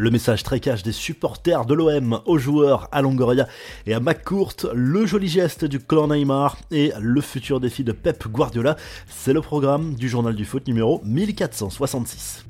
Le 0.00 0.10
message 0.10 0.44
très 0.44 0.60
cash 0.60 0.82
des 0.82 0.92
supporters 0.92 1.66
de 1.66 1.74
l'OM 1.74 2.22
aux 2.24 2.38
joueurs 2.38 2.88
à 2.90 3.02
Longoria 3.02 3.46
et 3.84 3.92
à 3.92 4.00
McCourt, 4.00 4.56
le 4.72 5.04
joli 5.04 5.28
geste 5.28 5.66
du 5.66 5.78
clan 5.78 6.08
Neymar 6.08 6.56
et 6.70 6.90
le 6.98 7.20
futur 7.20 7.60
défi 7.60 7.84
de 7.84 7.92
Pep 7.92 8.26
Guardiola, 8.26 8.76
c'est 9.08 9.34
le 9.34 9.42
programme 9.42 9.96
du 9.96 10.08
journal 10.08 10.34
du 10.34 10.46
foot 10.46 10.66
numéro 10.66 11.02
1466. 11.04 12.46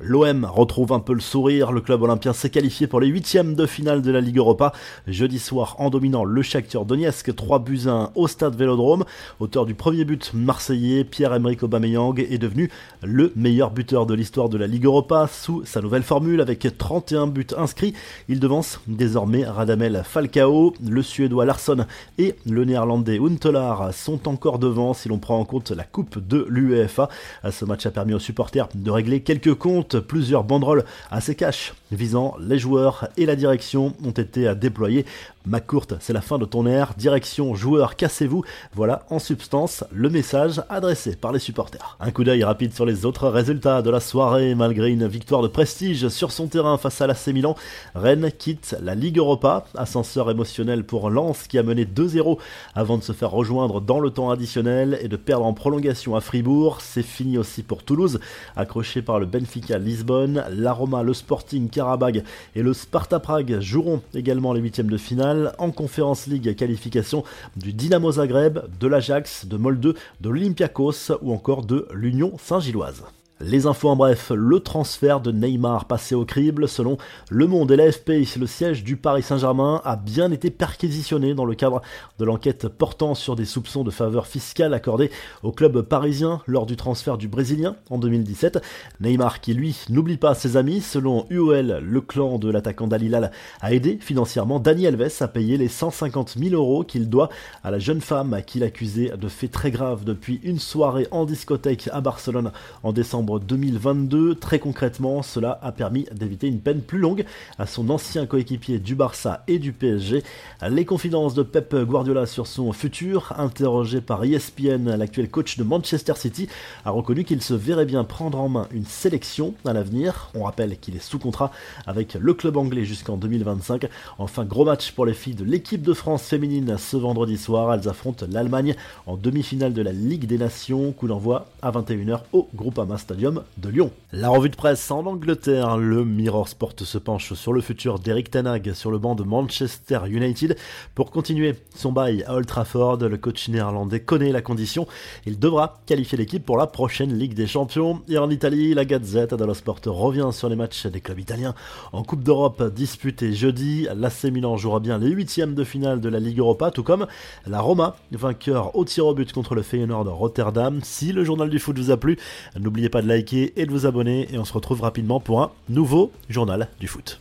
L'OM 0.00 0.44
retrouve 0.44 0.92
un 0.92 1.00
peu 1.00 1.12
le 1.12 1.20
sourire, 1.20 1.72
le 1.72 1.80
club 1.80 2.02
olympien 2.02 2.32
s'est 2.32 2.50
qualifié 2.50 2.86
pour 2.86 3.00
les 3.00 3.08
huitièmes 3.08 3.56
de 3.56 3.66
finale 3.66 4.00
de 4.00 4.12
la 4.12 4.20
Ligue 4.20 4.38
Europa 4.38 4.72
jeudi 5.08 5.40
soir 5.40 5.74
en 5.78 5.90
dominant 5.90 6.24
le 6.24 6.40
Shakhtar 6.40 6.84
Donetsk 6.84 7.34
3 7.34 7.58
buts 7.58 7.88
1 7.88 8.12
au 8.14 8.28
stade 8.28 8.54
Vélodrome. 8.54 9.04
Auteur 9.40 9.66
du 9.66 9.74
premier 9.74 10.04
but 10.04 10.30
marseillais, 10.34 11.02
Pierre-Emerick 11.02 11.64
Aubameyang 11.64 12.14
est 12.20 12.38
devenu 12.38 12.70
le 13.02 13.32
meilleur 13.34 13.72
buteur 13.72 14.06
de 14.06 14.14
l'histoire 14.14 14.48
de 14.48 14.56
la 14.56 14.68
Ligue 14.68 14.84
Europa 14.84 15.28
sous 15.32 15.64
sa 15.64 15.80
nouvelle 15.80 16.04
formule 16.04 16.40
avec 16.40 16.78
31 16.78 17.26
buts 17.26 17.48
inscrits. 17.56 17.94
Il 18.28 18.38
devance 18.38 18.80
désormais 18.86 19.44
Radamel 19.44 20.02
Falcao, 20.04 20.74
le 20.88 21.02
Suédois 21.02 21.44
Larsson 21.44 21.86
et 22.18 22.36
le 22.46 22.64
Néerlandais 22.64 23.18
Huntelaar 23.18 23.92
sont 23.92 24.28
encore 24.28 24.60
devant 24.60 24.94
si 24.94 25.08
l'on 25.08 25.18
prend 25.18 25.40
en 25.40 25.44
compte 25.44 25.72
la 25.72 25.84
coupe 25.84 26.24
de 26.24 26.46
l'UEFA. 26.48 27.08
Ce 27.50 27.64
match 27.64 27.84
a 27.86 27.90
permis 27.90 28.14
aux 28.14 28.20
supporters 28.20 28.68
de 28.76 28.90
régler 28.92 29.22
quelques 29.22 29.54
comptes 29.54 29.87
plusieurs 29.96 30.44
banderoles 30.44 30.84
assez 31.10 31.34
cash 31.34 31.74
visant 31.90 32.36
les 32.38 32.58
joueurs 32.58 33.08
et 33.16 33.24
la 33.24 33.36
direction 33.36 33.94
ont 34.04 34.10
été 34.10 34.54
déployées 34.54 35.06
Ma 35.48 35.60
courte, 35.60 35.94
c'est 36.00 36.12
la 36.12 36.20
fin 36.20 36.36
de 36.36 36.44
ton 36.44 36.66
air. 36.66 36.92
Direction 36.98 37.54
joueur, 37.54 37.96
cassez-vous. 37.96 38.44
Voilà 38.74 39.06
en 39.08 39.18
substance 39.18 39.82
le 39.90 40.10
message 40.10 40.60
adressé 40.68 41.16
par 41.16 41.32
les 41.32 41.38
supporters. 41.38 41.96
Un 42.00 42.10
coup 42.10 42.22
d'œil 42.22 42.44
rapide 42.44 42.74
sur 42.74 42.84
les 42.84 43.06
autres 43.06 43.28
résultats 43.28 43.80
de 43.80 43.88
la 43.88 44.00
soirée. 44.00 44.54
Malgré 44.54 44.90
une 44.90 45.06
victoire 45.06 45.40
de 45.40 45.48
prestige 45.48 46.08
sur 46.08 46.32
son 46.32 46.48
terrain 46.48 46.76
face 46.76 47.00
à 47.00 47.06
l'AC 47.06 47.28
Milan, 47.28 47.56
Rennes 47.94 48.30
quitte 48.36 48.76
la 48.82 48.94
Ligue 48.94 49.16
Europa. 49.16 49.64
Ascenseur 49.74 50.30
émotionnel 50.30 50.84
pour 50.84 51.08
Lens 51.08 51.46
qui 51.48 51.56
a 51.56 51.62
mené 51.62 51.86
2-0 51.86 52.36
avant 52.74 52.98
de 52.98 53.02
se 53.02 53.12
faire 53.12 53.30
rejoindre 53.30 53.80
dans 53.80 54.00
le 54.00 54.10
temps 54.10 54.28
additionnel 54.28 54.98
et 55.00 55.08
de 55.08 55.16
perdre 55.16 55.46
en 55.46 55.54
prolongation 55.54 56.14
à 56.14 56.20
Fribourg. 56.20 56.82
C'est 56.82 57.02
fini 57.02 57.38
aussi 57.38 57.62
pour 57.62 57.84
Toulouse, 57.84 58.20
accroché 58.54 59.00
par 59.00 59.18
le 59.18 59.24
Benfica 59.24 59.77
Lisbonne. 59.78 60.44
L'Aroma, 60.50 61.02
le 61.02 61.14
Sporting 61.14 61.68
Karabag 61.68 62.24
et 62.54 62.62
le 62.62 62.72
Sparta 62.72 63.20
Prague 63.20 63.60
joueront 63.60 64.02
également 64.14 64.52
les 64.52 64.60
huitièmes 64.60 64.90
de 64.90 64.98
finale 64.98 65.54
en 65.58 65.70
Conférence 65.70 66.26
League 66.26 66.56
qualification 66.56 67.24
du 67.56 67.72
Dynamo 67.72 68.12
Zagreb, 68.12 68.60
de 68.78 68.86
l'Ajax, 68.86 69.46
de 69.46 69.56
Molde, 69.56 69.94
de 70.20 70.28
l'Olympiakos 70.28 71.12
ou 71.22 71.32
encore 71.32 71.64
de 71.64 71.86
l'Union 71.92 72.32
Saint-Gilloise. 72.38 73.04
Les 73.40 73.66
infos 73.66 73.88
en 73.88 73.94
bref, 73.94 74.32
le 74.34 74.58
transfert 74.58 75.20
de 75.20 75.30
Neymar 75.30 75.84
passé 75.84 76.16
au 76.16 76.24
crible, 76.24 76.66
selon 76.66 76.98
Le 77.30 77.46
Monde 77.46 77.70
et 77.70 77.76
l'AFP, 77.76 78.26
le 78.36 78.48
siège 78.48 78.82
du 78.82 78.96
Paris 78.96 79.22
Saint-Germain 79.22 79.80
a 79.84 79.94
bien 79.94 80.32
été 80.32 80.50
perquisitionné 80.50 81.34
dans 81.34 81.44
le 81.44 81.54
cadre 81.54 81.80
de 82.18 82.24
l'enquête 82.24 82.66
portant 82.66 83.14
sur 83.14 83.36
des 83.36 83.44
soupçons 83.44 83.84
de 83.84 83.92
faveur 83.92 84.26
fiscale 84.26 84.74
accordées 84.74 85.12
au 85.44 85.52
club 85.52 85.82
parisien 85.82 86.40
lors 86.48 86.66
du 86.66 86.74
transfert 86.74 87.16
du 87.16 87.28
Brésilien 87.28 87.76
en 87.90 87.98
2017. 87.98 88.60
Neymar 88.98 89.40
qui 89.40 89.54
lui 89.54 89.76
n'oublie 89.88 90.16
pas 90.16 90.34
ses 90.34 90.56
amis, 90.56 90.80
selon 90.80 91.24
UOL, 91.30 91.78
le 91.80 92.00
clan 92.00 92.40
de 92.40 92.50
l'attaquant 92.50 92.88
d'Alilal 92.88 93.30
a 93.60 93.72
aidé 93.72 93.98
financièrement 94.00 94.58
Dani 94.58 94.88
Alves 94.88 95.12
à 95.20 95.28
payer 95.28 95.58
les 95.58 95.68
150 95.68 96.34
000 96.36 96.56
euros 96.56 96.82
qu'il 96.82 97.08
doit 97.08 97.28
à 97.62 97.70
la 97.70 97.78
jeune 97.78 98.00
femme 98.00 98.42
qu'il 98.44 98.64
accusait 98.64 99.12
de 99.16 99.28
faits 99.28 99.52
très 99.52 99.70
graves 99.70 100.02
depuis 100.02 100.40
une 100.42 100.58
soirée 100.58 101.06
en 101.12 101.24
discothèque 101.24 101.88
à 101.92 102.00
Barcelone 102.00 102.50
en 102.82 102.92
décembre 102.92 103.27
2022. 103.38 104.36
Très 104.36 104.58
concrètement, 104.58 105.22
cela 105.22 105.58
a 105.62 105.72
permis 105.72 106.06
d'éviter 106.12 106.46
une 106.46 106.60
peine 106.60 106.80
plus 106.80 106.98
longue 106.98 107.26
à 107.58 107.66
son 107.66 107.90
ancien 107.90 108.24
coéquipier 108.24 108.78
du 108.78 108.94
Barça 108.94 109.44
et 109.46 109.58
du 109.58 109.72
PSG. 109.72 110.22
Les 110.70 110.86
confidences 110.86 111.34
de 111.34 111.42
Pep 111.42 111.74
Guardiola 111.74 112.24
sur 112.24 112.46
son 112.46 112.72
futur, 112.72 113.34
interrogé 113.36 114.00
par 114.00 114.24
ESPN, 114.24 114.96
l'actuel 114.96 115.28
coach 115.28 115.58
de 115.58 115.64
Manchester 115.64 116.14
City, 116.16 116.48
a 116.86 116.90
reconnu 116.90 117.24
qu'il 117.24 117.42
se 117.42 117.52
verrait 117.52 117.84
bien 117.84 118.04
prendre 118.04 118.40
en 118.40 118.48
main 118.48 118.66
une 118.72 118.86
sélection 118.86 119.52
à 119.66 119.74
l'avenir. 119.74 120.30
On 120.34 120.44
rappelle 120.44 120.78
qu'il 120.78 120.96
est 120.96 121.04
sous 121.04 121.18
contrat 121.18 121.50
avec 121.86 122.14
le 122.14 122.32
club 122.32 122.56
anglais 122.56 122.86
jusqu'en 122.86 123.18
2025. 123.18 123.88
Enfin, 124.16 124.46
gros 124.46 124.64
match 124.64 124.92
pour 124.92 125.04
les 125.04 125.12
filles 125.14 125.34
de 125.34 125.44
l'équipe 125.44 125.82
de 125.82 125.92
France 125.92 126.22
féminine 126.22 126.76
ce 126.78 126.96
vendredi 126.96 127.36
soir. 127.36 127.74
Elles 127.74 127.88
affrontent 127.88 128.24
l'Allemagne 128.30 128.74
en 129.06 129.18
demi-finale 129.18 129.74
de 129.74 129.82
la 129.82 129.92
Ligue 129.92 130.26
des 130.26 130.38
Nations. 130.38 130.92
Coup 130.92 131.08
d'envoi 131.08 131.46
à 131.60 131.70
21h 131.70 132.20
au 132.32 132.48
Groupama 132.54 132.96
Stadium 132.96 133.17
de 133.18 133.68
Lyon. 133.68 133.90
La 134.12 134.28
revue 134.28 134.48
de 134.48 134.54
presse 134.54 134.92
en 134.92 135.04
Angleterre, 135.04 135.76
le 135.76 136.04
Mirror 136.04 136.46
Sport 136.46 136.74
se 136.84 136.98
penche 136.98 137.32
sur 137.34 137.52
le 137.52 137.60
futur 137.60 137.98
d'Eric 137.98 138.30
Tanag 138.30 138.72
sur 138.74 138.92
le 138.92 138.98
banc 138.98 139.16
de 139.16 139.24
Manchester 139.24 140.00
United. 140.06 140.56
Pour 140.94 141.10
continuer 141.10 141.56
son 141.74 141.90
bail 141.90 142.22
à 142.28 142.34
Old 142.34 142.46
Trafford, 142.46 142.98
le 142.98 143.16
coach 143.16 143.48
néerlandais 143.48 143.98
connaît 143.98 144.30
la 144.30 144.40
condition. 144.40 144.86
Il 145.26 145.40
devra 145.40 145.80
qualifier 145.86 146.16
l'équipe 146.16 146.46
pour 146.46 146.56
la 146.56 146.68
prochaine 146.68 147.18
Ligue 147.18 147.34
des 147.34 147.48
Champions. 147.48 148.02
Et 148.08 148.18
en 148.18 148.30
Italie, 148.30 148.72
la 148.72 148.84
Gazette 148.84 149.34
dello 149.34 149.52
Sport 149.52 149.80
revient 149.86 150.28
sur 150.30 150.48
les 150.48 150.56
matchs 150.56 150.86
des 150.86 151.00
clubs 151.00 151.18
italiens 151.18 151.54
en 151.92 152.04
Coupe 152.04 152.22
d'Europe 152.22 152.72
disputés 152.72 153.32
jeudi. 153.32 153.88
L'AC 153.96 154.24
Milan 154.24 154.56
jouera 154.56 154.78
bien 154.78 154.98
les 154.98 155.08
huitièmes 155.08 155.56
de 155.56 155.64
finale 155.64 156.00
de 156.00 156.08
la 156.08 156.20
Ligue 156.20 156.38
Europa, 156.38 156.70
tout 156.70 156.84
comme 156.84 157.08
la 157.48 157.60
Roma, 157.60 157.96
vainqueur 158.12 158.76
au 158.76 158.84
tir 158.84 159.06
au 159.06 159.14
but 159.14 159.32
contre 159.32 159.56
le 159.56 159.62
Feyenoord 159.62 160.08
Rotterdam. 160.08 160.78
Si 160.84 161.12
le 161.12 161.24
journal 161.24 161.50
du 161.50 161.58
foot 161.58 161.76
vous 161.76 161.90
a 161.90 161.96
plu, 161.96 162.16
n'oubliez 162.56 162.88
pas 162.88 163.02
de 163.02 163.07
liker 163.08 163.52
et 163.56 163.66
de 163.66 163.70
vous 163.70 163.86
abonner 163.86 164.28
et 164.32 164.38
on 164.38 164.44
se 164.44 164.52
retrouve 164.52 164.82
rapidement 164.82 165.18
pour 165.18 165.42
un 165.42 165.50
nouveau 165.68 166.12
journal 166.28 166.68
du 166.78 166.86
foot. 166.86 167.20